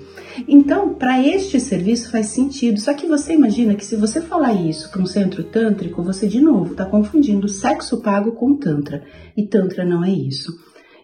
Então, 0.47 0.95
para 0.95 1.21
este 1.21 1.61
serviço 1.61 2.11
faz 2.11 2.27
sentido. 2.27 2.81
Só 2.81 2.95
que 2.95 3.07
você 3.07 3.35
imagina 3.35 3.75
que 3.75 3.85
se 3.85 3.97
você 3.97 4.21
falar 4.21 4.55
isso 4.55 4.91
para 4.91 5.03
um 5.03 5.07
centro 5.07 5.45
tântrico, 5.45 6.03
você 6.03 6.27
de 6.27 6.41
novo 6.41 6.73
está 6.73 6.85
confundindo 6.85 7.49
sexo 7.49 8.01
pago 8.01 8.33
com 8.33 8.57
tantra. 8.57 9.03
E 9.37 9.47
tantra 9.47 9.85
não 9.85 10.05
é 10.05 10.11
isso. 10.11 10.53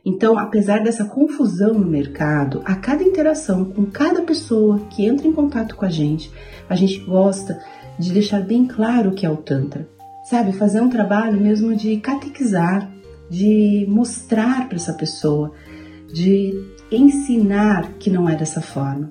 Então, 0.04 0.38
apesar 0.38 0.84
dessa 0.84 1.04
confusão 1.04 1.74
no 1.74 1.86
mercado, 1.86 2.62
a 2.64 2.76
cada 2.76 3.02
interação 3.02 3.64
com 3.64 3.84
cada 3.86 4.22
pessoa 4.22 4.78
que 4.90 5.04
entra 5.04 5.26
em 5.26 5.32
contato 5.32 5.74
com 5.74 5.84
a 5.84 5.90
gente, 5.90 6.30
a 6.68 6.76
gente 6.76 7.00
gosta 7.00 7.60
de 7.98 8.12
deixar 8.12 8.40
bem 8.40 8.66
claro 8.66 9.10
o 9.10 9.14
que 9.14 9.26
é 9.26 9.30
o 9.30 9.36
Tantra. 9.36 9.88
Sabe, 10.30 10.52
fazer 10.52 10.80
um 10.80 10.88
trabalho 10.88 11.40
mesmo 11.40 11.74
de 11.74 11.96
catequizar, 11.96 12.88
de 13.28 13.84
mostrar 13.88 14.68
para 14.68 14.76
essa 14.76 14.92
pessoa, 14.92 15.52
de 16.12 16.54
ensinar 16.90 17.94
que 17.98 18.10
não 18.10 18.28
é 18.28 18.34
dessa 18.34 18.60
forma. 18.60 19.10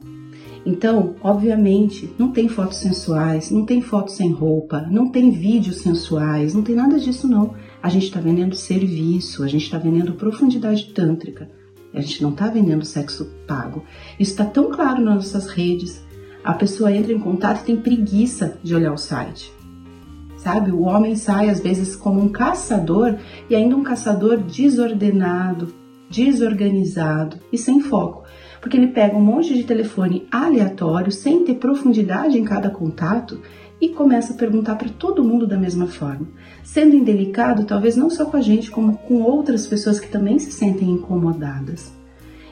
Então, 0.66 1.16
obviamente, 1.22 2.12
não 2.18 2.32
tem 2.32 2.50
fotos 2.50 2.80
sensuais, 2.80 3.52
não 3.52 3.66
tem 3.66 3.82
fotos 3.82 4.16
sem 4.16 4.32
roupa, 4.32 4.82
não 4.90 5.10
tem 5.10 5.30
vídeos 5.30 5.82
sensuais, 5.82 6.56
não 6.56 6.64
tem 6.64 6.76
nada 6.76 7.00
disso 7.00 7.28
não. 7.28 7.54
A 7.84 7.90
gente 7.90 8.06
está 8.06 8.20
vendendo 8.20 8.56
serviço, 8.56 9.44
a 9.44 9.48
gente 9.48 9.64
está 9.64 9.78
vendendo 9.78 10.14
profundidade 10.14 10.92
tântrica. 10.92 11.52
A 11.94 12.02
gente 12.02 12.24
não 12.24 12.32
está 12.32 12.48
vendendo 12.48 12.84
sexo 12.84 13.32
pago. 13.48 13.84
Isso 14.20 14.32
está 14.32 14.44
tão 14.44 14.72
claro 14.72 15.02
nas 15.02 15.16
nossas 15.16 15.48
redes. 15.48 16.04
A 16.44 16.54
pessoa 16.54 16.92
entra 16.92 17.14
em 17.14 17.20
contato 17.20 17.62
e 17.62 17.66
tem 17.66 17.78
preguiça 17.78 18.58
de 18.64 18.74
olhar 18.74 18.92
o 18.92 18.98
site. 18.98 19.54
Sabe? 20.38 20.72
O 20.72 20.82
homem 20.82 21.16
sai 21.16 21.50
às 21.50 21.60
vezes 21.60 21.96
como 21.96 22.20
um 22.20 22.30
caçador 22.30 23.16
e 23.50 23.56
ainda 23.56 23.76
um 23.76 23.84
caçador 23.84 24.38
desordenado, 24.38 25.74
desorganizado 26.10 27.38
e 27.52 27.58
sem 27.58 27.82
foco 27.82 28.24
porque 28.66 28.78
ele 28.78 28.88
pega 28.88 29.16
um 29.16 29.22
monte 29.22 29.54
de 29.54 29.64
telefone 29.64 30.28
aleatório, 30.32 31.12
sem 31.12 31.46
ter 31.46 31.54
profundidade 31.54 32.36
em 32.36 32.44
cada 32.44 32.68
contato 32.68 33.40
e 33.80 33.90
começa 33.90 34.34
a 34.34 34.36
perguntar 34.36 34.74
para 34.76 34.90
todo 34.90 35.24
mundo 35.24 35.46
da 35.46 35.56
mesma 35.56 35.86
forma, 35.86 36.28
sendo 36.64 36.96
indelicado 36.96 37.66
talvez 37.66 37.96
não 37.96 38.10
só 38.10 38.26
com 38.26 38.38
a 38.38 38.42
gente, 38.42 38.72
como 38.72 38.98
com 38.98 39.22
outras 39.22 39.68
pessoas 39.68 40.00
que 40.00 40.08
também 40.08 40.40
se 40.40 40.52
sentem 40.52 40.90
incomodadas. 40.90 41.94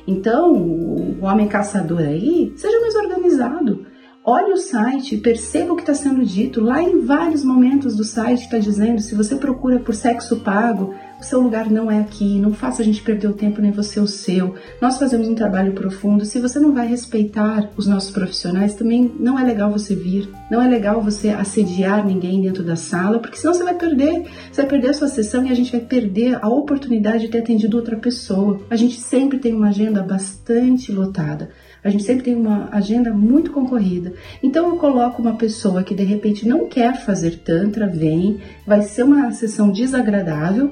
Então, 0.05 0.53
o 0.53 1.23
homem 1.23 1.47
caçador 1.47 2.01
aí, 2.01 2.53
seja 2.57 2.79
mais 2.79 2.93
organizado. 2.93 3.87
Olhe 4.23 4.53
o 4.53 4.57
site, 4.57 5.17
perceba 5.17 5.73
o 5.73 5.75
que 5.75 5.81
está 5.81 5.95
sendo 5.95 6.23
dito. 6.23 6.61
Lá 6.61 6.81
em 6.81 6.99
vários 6.99 7.43
momentos 7.43 7.95
do 7.95 8.03
site 8.03 8.41
está 8.41 8.59
dizendo 8.59 9.01
se 9.01 9.15
você 9.15 9.35
procura 9.35 9.79
por 9.79 9.95
sexo 9.95 10.41
pago, 10.41 10.93
o 11.23 11.25
seu 11.25 11.39
lugar 11.39 11.71
não 11.71 11.89
é 11.89 11.99
aqui, 11.99 12.37
não 12.37 12.53
faça 12.53 12.81
a 12.81 12.85
gente 12.85 13.01
perder 13.01 13.27
o 13.27 13.33
tempo 13.33 13.61
nem 13.61 13.71
você 13.71 13.99
o 13.99 14.05
seu. 14.05 14.55
Nós 14.81 14.99
fazemos 14.99 15.27
um 15.27 15.33
trabalho 15.33 15.71
profundo. 15.71 16.25
Se 16.25 16.39
você 16.39 16.59
não 16.59 16.73
vai 16.73 16.85
respeitar 16.85 17.69
os 17.77 17.87
nossos 17.87 18.11
profissionais, 18.11 18.75
também 18.75 19.09
não 19.17 19.39
é 19.39 19.43
legal 19.43 19.71
você 19.71 19.95
vir. 19.95 20.29
Não 20.51 20.61
é 20.61 20.67
legal 20.67 21.01
você 21.01 21.29
assediar 21.29 22.05
ninguém 22.05 22.41
dentro 22.41 22.61
da 22.61 22.75
sala, 22.75 23.19
porque 23.19 23.37
senão 23.37 23.53
você 23.53 23.63
vai 23.63 23.75
perder. 23.75 24.25
Você 24.51 24.61
vai 24.61 24.69
perder 24.69 24.89
a 24.89 24.93
sua 24.93 25.07
sessão 25.07 25.45
e 25.45 25.49
a 25.49 25.55
gente 25.55 25.71
vai 25.71 25.79
perder 25.79 26.37
a 26.41 26.49
oportunidade 26.49 27.25
de 27.25 27.29
ter 27.29 27.39
atendido 27.39 27.77
outra 27.77 27.95
pessoa. 27.95 28.59
A 28.69 28.75
gente 28.75 28.99
sempre 28.99 29.39
tem 29.39 29.53
uma 29.53 29.69
agenda 29.69 30.03
bastante 30.03 30.91
lotada. 30.91 31.49
A 31.83 31.89
gente 31.89 32.03
sempre 32.03 32.23
tem 32.23 32.35
uma 32.35 32.69
agenda 32.71 33.13
muito 33.13 33.51
concorrida. 33.51 34.13
Então 34.41 34.69
eu 34.69 34.77
coloco 34.77 35.21
uma 35.21 35.35
pessoa 35.35 35.83
que 35.83 35.95
de 35.95 36.03
repente 36.03 36.47
não 36.47 36.67
quer 36.67 36.97
fazer 37.05 37.39
tantra, 37.39 37.87
vem, 37.87 38.39
vai 38.65 38.81
ser 38.81 39.03
uma 39.03 39.31
sessão 39.31 39.69
desagradável, 39.69 40.71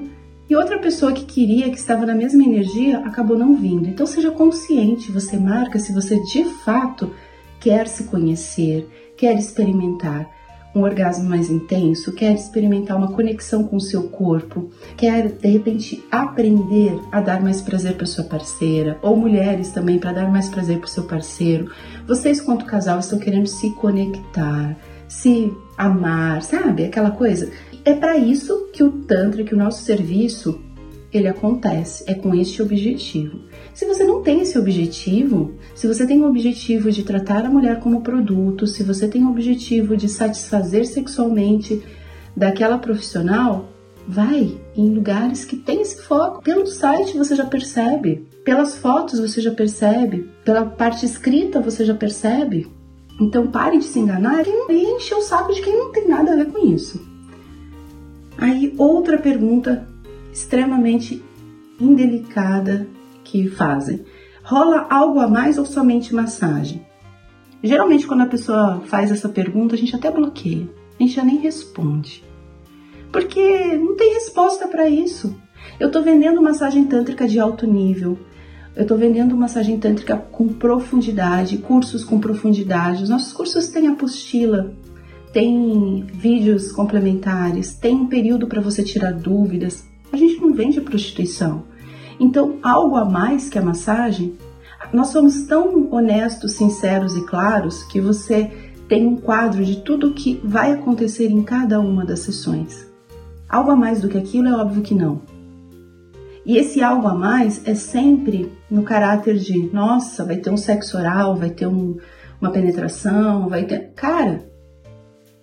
e 0.52 0.54
outra 0.54 0.78
pessoa 0.78 1.14
que 1.14 1.24
queria, 1.24 1.70
que 1.70 1.78
estava 1.78 2.04
na 2.04 2.14
mesma 2.14 2.44
energia, 2.44 2.98
acabou 2.98 3.38
não 3.38 3.54
vindo. 3.54 3.88
Então 3.88 4.06
seja 4.06 4.30
consciente, 4.30 5.10
você 5.10 5.38
marca 5.38 5.78
se 5.78 5.94
você 5.94 6.22
de 6.24 6.44
fato 6.44 7.10
quer 7.58 7.88
se 7.88 8.04
conhecer, 8.04 8.86
quer 9.16 9.34
experimentar 9.34 10.28
um 10.74 10.82
orgasmo 10.82 11.26
mais 11.26 11.48
intenso, 11.48 12.12
quer 12.12 12.34
experimentar 12.34 12.98
uma 12.98 13.12
conexão 13.12 13.64
com 13.64 13.76
o 13.76 13.80
seu 13.80 14.10
corpo, 14.10 14.68
quer 14.94 15.32
de 15.32 15.48
repente 15.48 16.04
aprender 16.10 17.00
a 17.10 17.22
dar 17.22 17.40
mais 17.40 17.62
prazer 17.62 17.96
para 17.96 18.04
sua 18.04 18.24
parceira, 18.24 18.98
ou 19.00 19.16
mulheres 19.16 19.70
também 19.70 19.98
para 19.98 20.12
dar 20.12 20.30
mais 20.30 20.50
prazer 20.50 20.76
para 20.80 20.86
o 20.86 20.90
seu 20.90 21.04
parceiro. 21.04 21.70
Vocês, 22.06 22.42
quanto 22.42 22.66
casal, 22.66 22.98
estão 22.98 23.18
querendo 23.18 23.46
se 23.46 23.70
conectar, 23.70 24.76
se 25.08 25.50
amar, 25.78 26.42
sabe? 26.42 26.84
Aquela 26.84 27.10
coisa 27.10 27.50
é 27.84 27.94
para 27.94 28.16
isso 28.16 28.68
que 28.72 28.82
o 28.82 28.90
Tantra, 28.90 29.44
que 29.44 29.54
o 29.54 29.58
nosso 29.58 29.82
serviço, 29.82 30.60
ele 31.12 31.28
acontece, 31.28 32.04
é 32.06 32.14
com 32.14 32.34
este 32.34 32.62
objetivo. 32.62 33.40
Se 33.74 33.84
você 33.84 34.04
não 34.04 34.22
tem 34.22 34.40
esse 34.40 34.58
objetivo, 34.58 35.54
se 35.74 35.86
você 35.86 36.06
tem 36.06 36.22
o 36.22 36.28
objetivo 36.28 36.90
de 36.90 37.02
tratar 37.02 37.44
a 37.44 37.50
mulher 37.50 37.80
como 37.80 38.02
produto, 38.02 38.66
se 38.66 38.82
você 38.82 39.08
tem 39.08 39.24
o 39.24 39.30
objetivo 39.30 39.96
de 39.96 40.08
satisfazer 40.08 40.86
sexualmente 40.86 41.82
daquela 42.36 42.78
profissional, 42.78 43.68
vai 44.06 44.58
em 44.74 44.94
lugares 44.94 45.44
que 45.44 45.56
tem 45.56 45.82
esse 45.82 46.00
foco. 46.02 46.42
Pelo 46.42 46.66
site 46.66 47.16
você 47.16 47.34
já 47.34 47.44
percebe, 47.44 48.26
pelas 48.44 48.76
fotos 48.76 49.20
você 49.20 49.40
já 49.40 49.52
percebe, 49.52 50.30
pela 50.44 50.64
parte 50.64 51.04
escrita 51.04 51.60
você 51.60 51.84
já 51.84 51.94
percebe. 51.94 52.70
Então 53.20 53.48
pare 53.48 53.78
de 53.78 53.84
se 53.84 53.98
enganar 53.98 54.44
e 54.46 54.96
enche 54.96 55.14
o 55.14 55.20
saco 55.20 55.52
de 55.52 55.60
quem 55.60 55.76
não 55.76 55.92
tem 55.92 56.08
nada 56.08 56.32
a 56.32 56.36
ver 56.36 56.46
com 56.46 56.66
isso. 56.66 57.11
Aí, 58.38 58.74
outra 58.78 59.18
pergunta 59.18 59.86
extremamente 60.32 61.22
indelicada 61.80 62.86
que 63.24 63.48
fazem: 63.48 64.04
rola 64.42 64.86
algo 64.90 65.20
a 65.20 65.28
mais 65.28 65.58
ou 65.58 65.66
somente 65.66 66.14
massagem? 66.14 66.84
Geralmente, 67.62 68.06
quando 68.06 68.22
a 68.22 68.26
pessoa 68.26 68.82
faz 68.86 69.10
essa 69.10 69.28
pergunta, 69.28 69.74
a 69.74 69.78
gente 69.78 69.94
até 69.94 70.10
bloqueia, 70.10 70.68
a 70.98 71.02
gente 71.02 71.14
já 71.14 71.24
nem 71.24 71.36
responde, 71.36 72.24
porque 73.12 73.76
não 73.76 73.96
tem 73.96 74.14
resposta 74.14 74.66
para 74.66 74.88
isso. 74.88 75.36
Eu 75.78 75.86
estou 75.86 76.02
vendendo 76.02 76.42
massagem 76.42 76.84
tântrica 76.84 77.28
de 77.28 77.38
alto 77.38 77.66
nível, 77.66 78.18
eu 78.74 78.82
estou 78.82 78.96
vendendo 78.96 79.36
massagem 79.36 79.78
tântrica 79.78 80.16
com 80.16 80.48
profundidade, 80.48 81.58
cursos 81.58 82.02
com 82.02 82.18
profundidade. 82.18 83.02
Os 83.02 83.08
nossos 83.08 83.32
cursos 83.32 83.68
têm 83.68 83.86
apostila, 83.86 84.72
tem 85.32 86.04
vídeos 86.12 86.70
complementares, 86.72 87.74
tem 87.74 87.94
um 87.94 88.06
período 88.06 88.46
para 88.46 88.60
você 88.60 88.82
tirar 88.82 89.12
dúvidas. 89.12 89.84
A 90.12 90.16
gente 90.16 90.40
não 90.40 90.52
vende 90.52 90.80
prostituição. 90.80 91.64
Então, 92.20 92.58
algo 92.62 92.96
a 92.96 93.04
mais 93.04 93.48
que 93.48 93.58
a 93.58 93.62
massagem, 93.62 94.34
nós 94.92 95.08
somos 95.08 95.46
tão 95.46 95.90
honestos, 95.90 96.52
sinceros 96.52 97.16
e 97.16 97.24
claros 97.24 97.82
que 97.84 98.00
você 98.00 98.50
tem 98.86 99.06
um 99.06 99.16
quadro 99.16 99.64
de 99.64 99.76
tudo 99.76 100.08
o 100.08 100.14
que 100.14 100.38
vai 100.44 100.72
acontecer 100.72 101.30
em 101.30 101.42
cada 101.42 101.80
uma 101.80 102.04
das 102.04 102.20
sessões. 102.20 102.86
Algo 103.48 103.70
a 103.70 103.76
mais 103.76 104.02
do 104.02 104.08
que 104.08 104.18
aquilo 104.18 104.48
é 104.48 104.52
óbvio 104.54 104.82
que 104.82 104.94
não. 104.94 105.22
E 106.44 106.58
esse 106.58 106.82
algo 106.82 107.06
a 107.06 107.14
mais 107.14 107.66
é 107.66 107.74
sempre 107.74 108.52
no 108.70 108.82
caráter 108.82 109.38
de, 109.38 109.70
nossa, 109.72 110.24
vai 110.24 110.36
ter 110.36 110.50
um 110.50 110.56
sexo 110.56 110.98
oral, 110.98 111.36
vai 111.36 111.50
ter 111.50 111.66
um, 111.66 111.96
uma 112.40 112.50
penetração, 112.50 113.48
vai 113.48 113.64
ter. 113.64 113.92
Cara, 113.94 114.51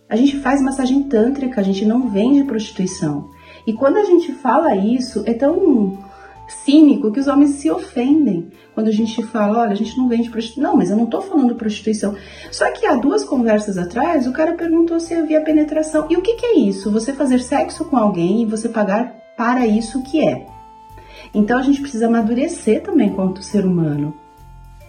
a 0.10 0.16
gente 0.16 0.40
faz 0.40 0.60
massagem 0.60 1.04
tântrica, 1.04 1.62
a 1.62 1.64
gente 1.64 1.86
não 1.86 2.10
vende 2.10 2.44
prostituição. 2.44 3.30
E 3.66 3.74
quando 3.74 3.98
a 3.98 4.04
gente 4.04 4.34
fala 4.34 4.76
isso, 4.76 5.22
é 5.28 5.34
tão 5.34 6.00
cínico 6.48 7.12
que 7.12 7.20
os 7.20 7.28
homens 7.28 7.52
se 7.52 7.70
ofendem 7.70 8.50
quando 8.74 8.88
a 8.88 8.92
gente 8.92 9.22
fala, 9.22 9.60
olha, 9.60 9.74
a 9.74 9.76
gente 9.76 9.96
não 9.96 10.10
vende 10.10 10.32
prostituição. 10.32 10.72
Não, 10.72 10.78
mas 10.78 10.90
eu 10.90 10.98
não 10.98 11.06
tô 11.06 11.22
falando 11.22 11.54
prostituição. 11.54 12.16
Só 12.52 12.72
que 12.72 12.88
há 12.88 12.96
duas 12.96 13.24
conversas 13.24 13.78
atrás, 13.78 14.26
o 14.26 14.34
cara 14.34 14.54
perguntou 14.54 15.00
se 15.00 15.14
havia 15.14 15.42
penetração. 15.42 16.08
E 16.10 16.18
o 16.18 16.22
que, 16.24 16.34
que 16.34 16.46
é 16.46 16.58
isso? 16.58 16.92
Você 16.92 17.14
fazer 17.14 17.40
sexo 17.40 17.86
com 17.86 17.96
alguém 17.96 18.42
e 18.42 18.46
você 18.48 18.68
pagar 18.68 19.14
para 19.38 19.68
isso 19.68 20.02
que 20.02 20.26
é. 20.26 20.48
Então 21.36 21.60
a 21.60 21.62
gente 21.62 21.82
precisa 21.82 22.08
amadurecer 22.08 22.82
também 22.82 23.14
quanto 23.14 23.44
ser 23.44 23.64
humano. 23.64 24.16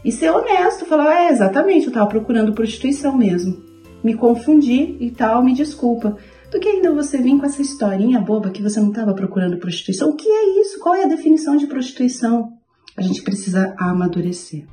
E 0.02 0.10
ser 0.10 0.30
honesto, 0.30 0.86
falar, 0.86 1.24
é, 1.24 1.28
exatamente, 1.28 1.88
eu 1.88 1.92
tava 1.92 2.06
procurando 2.06 2.54
prostituição 2.54 3.14
mesmo 3.14 3.69
me 4.02 4.14
confundi 4.14 4.96
e 5.00 5.10
tal, 5.10 5.42
me 5.42 5.54
desculpa. 5.54 6.16
Do 6.50 6.58
que 6.58 6.68
ainda 6.68 6.92
você 6.92 7.18
vir 7.18 7.38
com 7.38 7.46
essa 7.46 7.62
historinha 7.62 8.20
boba 8.20 8.50
que 8.50 8.62
você 8.62 8.80
não 8.80 8.88
estava 8.88 9.14
procurando 9.14 9.58
prostituição? 9.58 10.10
O 10.10 10.16
que 10.16 10.28
é 10.28 10.60
isso? 10.60 10.80
Qual 10.80 10.94
é 10.94 11.04
a 11.04 11.08
definição 11.08 11.56
de 11.56 11.66
prostituição? 11.66 12.52
A 12.96 13.02
gente 13.02 13.22
precisa 13.22 13.74
amadurecer. 13.78 14.66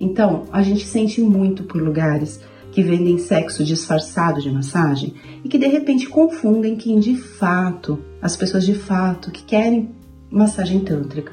Então, 0.00 0.44
a 0.50 0.62
gente 0.62 0.86
sente 0.86 1.20
muito 1.20 1.64
por 1.64 1.82
lugares 1.82 2.40
que 2.72 2.82
vendem 2.82 3.18
sexo 3.18 3.64
disfarçado 3.64 4.40
de 4.40 4.50
massagem 4.50 5.14
e 5.42 5.48
que 5.48 5.58
de 5.58 5.66
repente 5.66 6.08
confundem 6.08 6.76
quem 6.76 6.98
de 6.98 7.16
fato, 7.16 7.98
as 8.20 8.36
pessoas 8.36 8.64
de 8.64 8.74
fato 8.74 9.30
que 9.30 9.42
querem 9.42 9.90
massagem 10.30 10.80
tântrica, 10.80 11.32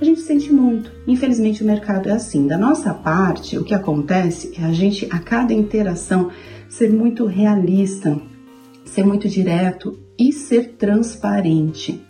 a 0.00 0.04
gente 0.04 0.20
sente 0.20 0.52
muito. 0.52 0.92
Infelizmente 1.06 1.62
o 1.62 1.66
mercado 1.66 2.08
é 2.08 2.12
assim. 2.12 2.46
Da 2.46 2.58
nossa 2.58 2.92
parte, 2.92 3.56
o 3.56 3.64
que 3.64 3.74
acontece 3.74 4.52
é 4.56 4.64
a 4.64 4.72
gente 4.72 5.08
a 5.10 5.18
cada 5.18 5.52
interação 5.52 6.30
ser 6.76 6.92
muito 6.92 7.24
realista, 7.24 8.20
ser 8.84 9.06
muito 9.06 9.28
direto 9.28 9.96
e 10.18 10.32
ser 10.32 10.72
transparente. 10.72 12.02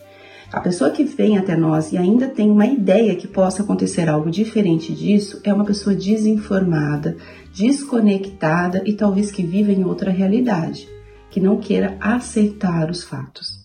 A 0.50 0.58
pessoa 0.58 0.90
que 0.90 1.04
vem 1.04 1.36
até 1.36 1.54
nós 1.54 1.92
e 1.92 1.98
ainda 1.98 2.28
tem 2.28 2.50
uma 2.50 2.64
ideia 2.64 3.14
que 3.14 3.28
possa 3.28 3.62
acontecer 3.62 4.08
algo 4.08 4.30
diferente 4.30 4.94
disso 4.94 5.38
é 5.44 5.52
uma 5.52 5.66
pessoa 5.66 5.94
desinformada, 5.94 7.14
desconectada 7.54 8.82
e 8.86 8.94
talvez 8.94 9.30
que 9.30 9.42
viva 9.42 9.70
em 9.70 9.84
outra 9.84 10.10
realidade, 10.10 10.88
que 11.30 11.40
não 11.40 11.58
queira 11.58 11.98
aceitar 12.00 12.90
os 12.90 13.04
fatos. 13.04 13.62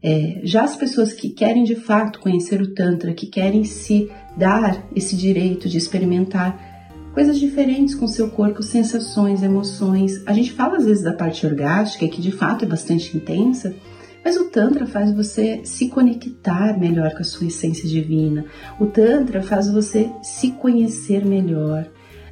É, 0.00 0.40
já 0.44 0.62
as 0.62 0.76
pessoas 0.76 1.12
que 1.12 1.30
querem 1.30 1.64
de 1.64 1.74
fato 1.74 2.20
conhecer 2.20 2.62
o 2.62 2.72
Tantra, 2.74 3.12
que 3.12 3.26
querem 3.26 3.64
se 3.64 4.08
dar 4.36 4.86
esse 4.94 5.16
direito 5.16 5.68
de 5.68 5.78
experimentar 5.78 6.71
coisas 7.12 7.38
diferentes 7.38 7.94
com 7.94 8.08
seu 8.08 8.28
corpo, 8.30 8.62
sensações, 8.62 9.42
emoções. 9.42 10.22
A 10.26 10.32
gente 10.32 10.52
fala 10.52 10.78
às 10.78 10.84
vezes 10.84 11.04
da 11.04 11.12
parte 11.12 11.46
orgástica, 11.46 12.08
que 12.08 12.20
de 12.20 12.32
fato 12.32 12.64
é 12.64 12.68
bastante 12.68 13.16
intensa, 13.16 13.74
mas 14.24 14.36
o 14.36 14.44
Tantra 14.44 14.86
faz 14.86 15.12
você 15.12 15.60
se 15.64 15.88
conectar 15.88 16.78
melhor 16.78 17.12
com 17.12 17.20
a 17.20 17.24
sua 17.24 17.48
essência 17.48 17.88
divina. 17.88 18.44
O 18.80 18.86
Tantra 18.86 19.42
faz 19.42 19.70
você 19.70 20.10
se 20.22 20.52
conhecer 20.52 21.24
melhor. 21.24 21.86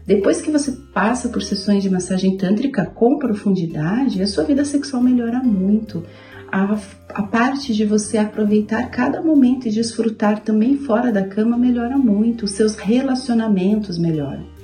Depois 0.07 0.41
que 0.41 0.51
você 0.51 0.73
passa 0.95 1.29
por 1.29 1.43
sessões 1.43 1.83
de 1.83 1.91
massagem 1.91 2.37
tântrica 2.37 2.85
com 2.85 3.19
profundidade, 3.19 4.23
a 4.23 4.27
sua 4.27 4.45
vida 4.45 4.65
sexual 4.65 5.03
melhora 5.03 5.41
muito 5.41 6.03
a, 6.51 6.77
a 7.11 7.23
parte 7.23 7.73
de 7.73 7.85
você 7.85 8.19
aproveitar 8.19 8.91
cada 8.91 9.23
momento 9.23 9.69
e 9.69 9.71
desfrutar 9.71 10.41
também 10.41 10.77
fora 10.77 11.13
da 11.13 11.23
cama 11.23 11.57
melhora 11.57 11.97
muito, 11.97 12.45
os 12.45 12.53
seus 12.53 12.75
relacionamentos 12.75 13.99
melhoram. 13.99 14.60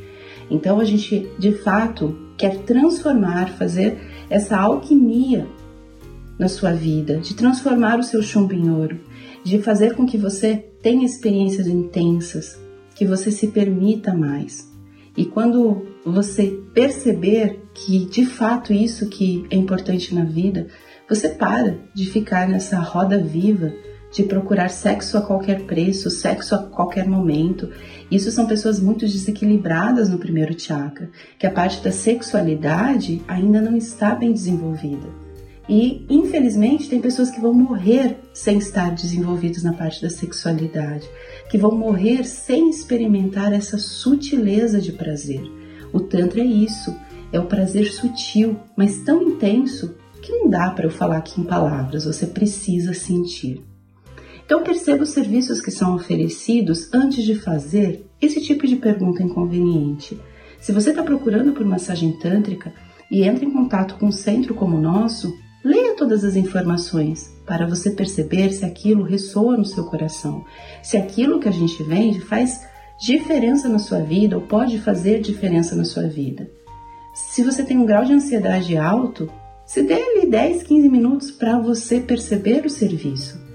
Então 0.50 0.80
a 0.80 0.84
gente 0.84 1.28
de 1.38 1.52
fato 1.52 2.16
quer 2.36 2.58
transformar, 2.58 3.50
fazer 3.50 3.98
essa 4.28 4.56
alquimia 4.56 5.46
na 6.38 6.48
sua 6.48 6.72
vida, 6.72 7.18
de 7.18 7.34
transformar 7.34 7.98
o 7.98 8.02
seu 8.02 8.22
chumbo 8.22 8.52
em 8.52 8.70
ouro, 8.70 9.00
de 9.42 9.60
fazer 9.62 9.94
com 9.94 10.06
que 10.06 10.18
você 10.18 10.56
tenha 10.82 11.04
experiências 11.04 11.66
intensas, 11.66 12.58
que 12.94 13.06
você 13.06 13.30
se 13.30 13.48
permita 13.48 14.12
mais. 14.12 14.70
E 15.16 15.24
quando 15.24 15.86
você 16.04 16.60
perceber 16.74 17.58
que 17.72 18.04
de 18.04 18.26
fato 18.26 18.72
isso 18.72 19.08
que 19.08 19.46
é 19.50 19.56
importante 19.56 20.14
na 20.14 20.24
vida, 20.24 20.66
você 21.08 21.30
para 21.30 21.78
de 21.94 22.04
ficar 22.06 22.46
nessa 22.48 22.78
roda 22.78 23.18
viva 23.18 23.72
de 24.12 24.22
procurar 24.22 24.68
sexo 24.68 25.18
a 25.18 25.20
qualquer 25.20 25.62
preço, 25.62 26.10
sexo 26.10 26.54
a 26.54 26.58
qualquer 26.58 27.06
momento. 27.06 27.70
Isso 28.10 28.30
são 28.30 28.46
pessoas 28.46 28.80
muito 28.80 29.06
desequilibradas 29.06 30.08
no 30.08 30.18
primeiro 30.18 30.58
chakra, 30.58 31.10
que 31.38 31.46
a 31.46 31.50
parte 31.50 31.82
da 31.82 31.92
sexualidade 31.92 33.22
ainda 33.26 33.60
não 33.60 33.76
está 33.76 34.14
bem 34.14 34.32
desenvolvida. 34.32 35.26
E, 35.68 36.06
infelizmente, 36.08 36.88
tem 36.88 37.00
pessoas 37.00 37.30
que 37.30 37.40
vão 37.40 37.52
morrer 37.52 38.18
sem 38.32 38.58
estar 38.58 38.94
desenvolvidos 38.94 39.64
na 39.64 39.72
parte 39.72 40.00
da 40.00 40.08
sexualidade, 40.08 41.08
que 41.50 41.58
vão 41.58 41.72
morrer 41.72 42.24
sem 42.24 42.70
experimentar 42.70 43.52
essa 43.52 43.76
sutileza 43.76 44.80
de 44.80 44.92
prazer. 44.92 45.42
O 45.92 45.98
Tantra 45.98 46.40
é 46.40 46.44
isso, 46.44 46.94
é 47.32 47.40
o 47.40 47.46
prazer 47.46 47.92
sutil, 47.92 48.56
mas 48.76 48.98
tão 48.98 49.22
intenso 49.22 49.96
que 50.22 50.30
não 50.30 50.48
dá 50.48 50.70
para 50.70 50.86
eu 50.86 50.90
falar 50.90 51.18
aqui 51.18 51.40
em 51.40 51.44
palavras, 51.44 52.04
você 52.04 52.26
precisa 52.26 52.94
sentir. 52.94 53.64
Então 54.46 54.62
perceba 54.62 55.02
os 55.02 55.10
serviços 55.10 55.60
que 55.60 55.72
são 55.72 55.96
oferecidos 55.96 56.88
antes 56.94 57.24
de 57.24 57.34
fazer 57.34 58.06
esse 58.22 58.40
tipo 58.40 58.64
de 58.64 58.76
pergunta 58.76 59.20
inconveniente. 59.20 60.18
Se 60.60 60.70
você 60.70 60.90
está 60.90 61.02
procurando 61.02 61.52
por 61.52 61.66
massagem 61.66 62.12
tântrica 62.12 62.72
e 63.10 63.24
entra 63.24 63.44
em 63.44 63.50
contato 63.50 63.96
com 63.96 64.06
um 64.06 64.12
centro 64.12 64.54
como 64.54 64.76
o 64.76 64.80
nosso, 64.80 65.36
leia 65.64 65.96
todas 65.96 66.24
as 66.24 66.36
informações 66.36 67.28
para 67.44 67.66
você 67.66 67.90
perceber 67.90 68.52
se 68.52 68.64
aquilo 68.64 69.02
ressoa 69.02 69.56
no 69.56 69.64
seu 69.64 69.84
coração, 69.84 70.44
se 70.80 70.96
aquilo 70.96 71.40
que 71.40 71.48
a 71.48 71.52
gente 71.52 71.82
vende 71.82 72.20
faz 72.20 72.64
diferença 73.00 73.68
na 73.68 73.80
sua 73.80 73.98
vida 73.98 74.36
ou 74.36 74.42
pode 74.42 74.78
fazer 74.78 75.20
diferença 75.20 75.74
na 75.74 75.84
sua 75.84 76.06
vida. 76.06 76.48
Se 77.14 77.42
você 77.42 77.64
tem 77.64 77.78
um 77.78 77.84
grau 77.84 78.04
de 78.04 78.12
ansiedade 78.12 78.76
alto, 78.76 79.28
se 79.64 79.82
dê 79.82 79.94
ali 79.94 80.30
10, 80.30 80.62
15 80.62 80.88
minutos 80.88 81.30
para 81.32 81.58
você 81.58 81.98
perceber 81.98 82.64
o 82.64 82.70
serviço. 82.70 83.45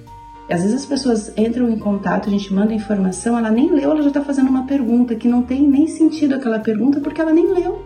Às 0.51 0.63
vezes 0.63 0.81
as 0.81 0.85
pessoas 0.85 1.31
entram 1.37 1.69
em 1.69 1.79
contato, 1.79 2.27
a 2.27 2.31
gente 2.31 2.53
manda 2.53 2.73
informação, 2.73 3.37
ela 3.37 3.49
nem 3.49 3.71
leu, 3.71 3.91
ela 3.91 4.01
já 4.01 4.09
está 4.09 4.21
fazendo 4.21 4.49
uma 4.49 4.67
pergunta 4.67 5.15
que 5.15 5.27
não 5.27 5.43
tem 5.43 5.65
nem 5.65 5.87
sentido 5.87 6.35
aquela 6.35 6.59
pergunta 6.59 6.99
porque 6.99 7.21
ela 7.21 7.31
nem 7.31 7.53
leu. 7.53 7.85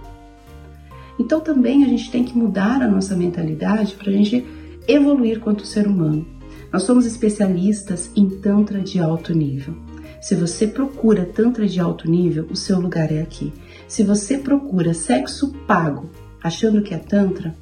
Então 1.19 1.39
também 1.39 1.83
a 1.83 1.87
gente 1.87 2.09
tem 2.09 2.23
que 2.23 2.35
mudar 2.35 2.81
a 2.81 2.87
nossa 2.87 3.15
mentalidade 3.15 3.93
para 3.93 4.09
a 4.09 4.13
gente 4.13 4.43
evoluir 4.87 5.39
quanto 5.39 5.65
ser 5.65 5.87
humano. 5.87 6.25
Nós 6.73 6.81
somos 6.81 7.05
especialistas 7.05 8.09
em 8.15 8.27
Tantra 8.29 8.81
de 8.81 8.99
alto 8.99 9.31
nível. 9.31 9.75
Se 10.19 10.33
você 10.33 10.65
procura 10.65 11.23
Tantra 11.23 11.67
de 11.67 11.79
alto 11.79 12.09
nível, 12.09 12.47
o 12.49 12.55
seu 12.55 12.79
lugar 12.79 13.11
é 13.11 13.21
aqui. 13.21 13.53
Se 13.87 14.03
você 14.03 14.39
procura 14.39 14.91
sexo 14.95 15.53
pago 15.67 16.09
achando 16.41 16.81
que 16.81 16.95
é 16.95 16.97
Tantra, 16.97 17.55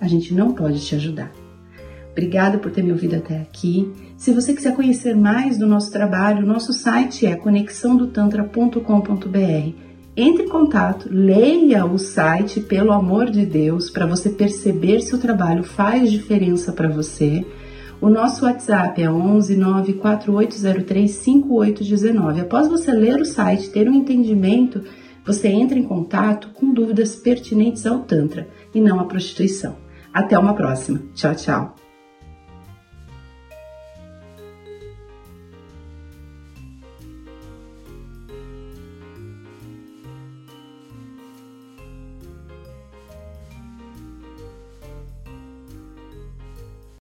a 0.00 0.06
gente 0.06 0.32
não 0.32 0.52
pode 0.52 0.80
te 0.80 0.94
ajudar. 0.94 1.32
Obrigada 2.12 2.58
por 2.58 2.70
ter 2.70 2.82
me 2.82 2.92
ouvido 2.92 3.16
até 3.16 3.40
aqui. 3.40 3.92
Se 4.18 4.32
você 4.32 4.52
quiser 4.52 4.74
conhecer 4.74 5.14
mais 5.14 5.58
do 5.58 5.66
nosso 5.66 5.92
trabalho, 5.92 6.44
nosso 6.44 6.72
site 6.72 7.24
é 7.24 7.36
conexãodotantra.com.br. 7.36 9.72
Entre 10.16 10.42
em 10.42 10.48
contato, 10.48 11.08
leia 11.08 11.86
o 11.86 11.96
site, 11.96 12.60
pelo 12.60 12.90
amor 12.90 13.30
de 13.30 13.46
Deus, 13.46 13.88
para 13.88 14.06
você 14.06 14.30
perceber 14.30 15.02
se 15.02 15.14
o 15.14 15.18
trabalho 15.18 15.62
faz 15.62 16.10
diferença 16.10 16.72
para 16.72 16.88
você. 16.88 17.46
O 18.00 18.10
nosso 18.10 18.44
WhatsApp 18.44 19.00
é 19.00 19.08
11 19.08 19.56
94803 19.56 21.10
5819. 21.12 22.40
Após 22.40 22.66
você 22.66 22.90
ler 22.90 23.20
o 23.20 23.24
site, 23.24 23.70
ter 23.70 23.88
um 23.88 23.94
entendimento, 23.94 24.82
você 25.24 25.46
entra 25.46 25.78
em 25.78 25.84
contato 25.84 26.48
com 26.54 26.74
dúvidas 26.74 27.14
pertinentes 27.14 27.86
ao 27.86 28.00
Tantra 28.00 28.48
e 28.74 28.80
não 28.80 28.98
à 28.98 29.04
prostituição. 29.04 29.76
Até 30.12 30.36
uma 30.36 30.54
próxima. 30.54 31.00
Tchau, 31.14 31.36
tchau. 31.36 31.76